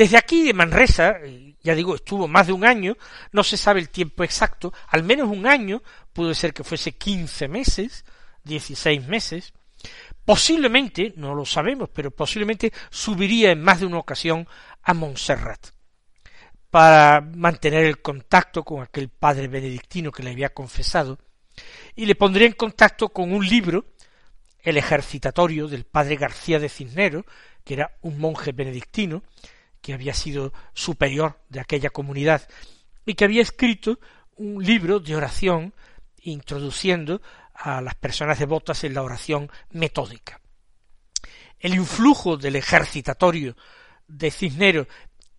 Desde 0.00 0.16
aquí 0.16 0.44
de 0.44 0.54
Manresa, 0.54 1.18
eh, 1.22 1.56
ya 1.62 1.74
digo, 1.74 1.94
estuvo 1.94 2.26
más 2.26 2.46
de 2.46 2.54
un 2.54 2.64
año, 2.64 2.96
no 3.32 3.44
se 3.44 3.58
sabe 3.58 3.80
el 3.80 3.90
tiempo 3.90 4.24
exacto, 4.24 4.72
al 4.88 5.02
menos 5.02 5.28
un 5.28 5.46
año, 5.46 5.82
puede 6.14 6.34
ser 6.34 6.54
que 6.54 6.64
fuese 6.64 6.92
quince 6.92 7.48
meses, 7.48 8.06
dieciséis 8.42 9.06
meses, 9.06 9.52
posiblemente, 10.24 11.12
no 11.16 11.34
lo 11.34 11.44
sabemos, 11.44 11.90
pero 11.92 12.10
posiblemente 12.12 12.72
subiría 12.88 13.50
en 13.50 13.60
más 13.60 13.80
de 13.80 13.84
una 13.84 13.98
ocasión 13.98 14.48
a 14.82 14.94
Montserrat 14.94 15.66
para 16.70 17.20
mantener 17.20 17.84
el 17.84 18.00
contacto 18.00 18.64
con 18.64 18.82
aquel 18.82 19.10
padre 19.10 19.48
benedictino 19.48 20.10
que 20.10 20.22
le 20.22 20.30
había 20.30 20.54
confesado, 20.54 21.18
y 21.94 22.06
le 22.06 22.14
pondría 22.14 22.46
en 22.46 22.54
contacto 22.54 23.10
con 23.10 23.34
un 23.34 23.46
libro 23.46 23.84
el 24.60 24.78
ejercitatorio 24.78 25.68
del 25.68 25.84
padre 25.84 26.16
García 26.16 26.58
de 26.58 26.70
Cisneros, 26.70 27.26
que 27.64 27.74
era 27.74 27.98
un 28.00 28.18
monje 28.18 28.52
benedictino, 28.52 29.22
que 29.80 29.94
había 29.94 30.14
sido 30.14 30.52
superior 30.74 31.40
de 31.48 31.60
aquella 31.60 31.90
comunidad, 31.90 32.48
y 33.06 33.14
que 33.14 33.24
había 33.24 33.42
escrito 33.42 33.98
un 34.36 34.64
libro 34.64 35.00
de 35.00 35.16
oración 35.16 35.74
introduciendo 36.22 37.20
a 37.54 37.80
las 37.80 37.94
personas 37.94 38.38
devotas 38.38 38.84
en 38.84 38.94
la 38.94 39.02
oración 39.02 39.50
metódica. 39.70 40.40
El 41.58 41.74
influjo 41.74 42.36
del 42.36 42.56
ejercitatorio 42.56 43.56
de 44.06 44.30
Cisneros 44.30 44.86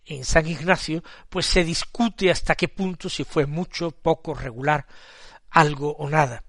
en 0.04 0.24
San 0.24 0.46
Ignacio, 0.46 1.02
pues 1.28 1.46
se 1.46 1.64
discute 1.64 2.30
hasta 2.30 2.54
qué 2.54 2.68
punto 2.68 3.08
si 3.08 3.24
fue 3.24 3.46
mucho, 3.46 3.90
poco, 3.92 4.34
regular, 4.34 4.86
algo 5.50 5.92
o 5.92 6.08
nada 6.08 6.44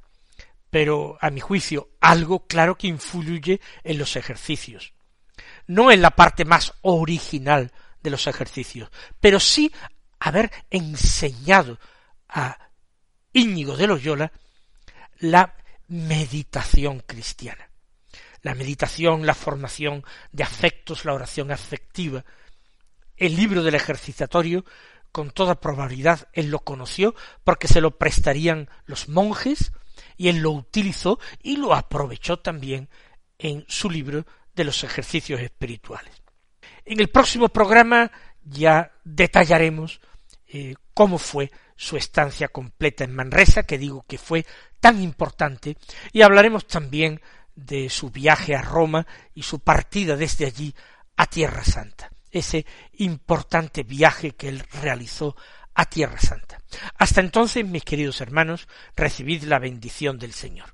pero 0.74 1.20
a 1.22 1.30
mi 1.30 1.40
juicio 1.40 1.90
algo 2.02 2.48
claro 2.48 2.80
que 2.80 2.88
influye 2.88 3.62
en 3.84 4.00
los 4.00 4.16
ejercicios. 4.16 4.96
No 5.68 5.92
en 5.92 6.02
la 6.02 6.10
parte 6.10 6.46
más 6.46 6.74
original 6.82 7.72
de 8.04 8.10
los 8.10 8.28
ejercicios, 8.28 8.90
pero 9.20 9.40
sí 9.40 9.72
haber 10.20 10.52
enseñado 10.70 11.80
a 12.28 12.58
Íñigo 13.32 13.76
de 13.76 13.88
Loyola 13.88 14.32
la 15.20 15.56
meditación 15.88 17.00
cristiana. 17.00 17.70
La 18.42 18.56
meditación, 18.56 19.26
la 19.26 19.34
formación 19.34 20.04
de 20.32 20.44
afectos, 20.44 21.06
la 21.06 21.14
oración 21.14 21.52
afectiva. 21.52 22.26
El 23.16 23.36
libro 23.36 23.64
del 23.64 23.76
ejercitatorio, 23.76 24.66
con 25.12 25.32
toda 25.32 25.62
probabilidad, 25.62 26.28
él 26.34 26.50
lo 26.50 26.60
conoció 26.60 27.16
porque 27.44 27.68
se 27.68 27.80
lo 27.80 27.98
prestarían 27.98 28.70
los 28.86 29.08
monjes 29.08 29.72
y 30.18 30.28
él 30.28 30.38
lo 30.40 30.52
utilizó 30.52 31.20
y 31.42 31.58
lo 31.58 31.74
aprovechó 31.74 32.40
también 32.40 32.90
en 33.38 33.66
su 33.68 33.90
libro 33.90 34.26
de 34.56 34.64
los 34.64 34.84
ejercicios 34.84 35.40
espirituales. 35.40 36.23
En 36.86 37.00
el 37.00 37.10
próximo 37.10 37.50
programa 37.50 38.12
ya 38.44 38.92
detallaremos 39.04 40.02
eh, 40.48 40.76
cómo 40.94 41.18
fue 41.18 41.52
su 41.76 41.98
estancia 41.98 42.48
completa 42.48 43.04
en 43.04 43.16
Manresa, 43.16 43.64
que 43.64 43.78
digo 43.78 44.06
que 44.08 44.18
fue 44.18 44.46
tan 44.80 45.02
importante, 45.02 45.78
y 46.12 46.22
hablaremos 46.22 46.68
también 46.68 47.22
de 47.56 47.90
su 47.90 48.10
viaje 48.10 48.56
a 48.56 48.62
Roma 48.62 49.06
y 49.34 49.44
su 49.44 49.60
partida 49.60 50.16
desde 50.16 50.46
allí 50.46 50.74
a 51.16 51.26
Tierra 51.26 51.64
Santa, 51.64 52.12
ese 52.32 52.66
importante 52.94 53.84
viaje 53.84 54.32
que 54.32 54.50
él 54.50 54.64
realizó 54.82 55.36
a 55.74 55.86
Tierra 55.86 56.20
Santa. 56.20 56.60
Hasta 56.98 57.22
entonces, 57.22 57.66
mis 57.66 57.84
queridos 57.84 58.22
hermanos, 58.22 58.68
recibid 58.96 59.44
la 59.44 59.60
bendición 59.60 60.18
del 60.18 60.34
Señor. 60.34 60.74